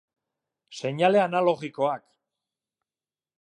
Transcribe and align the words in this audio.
Seinale 0.77 1.21
analogikoak. 1.25 2.01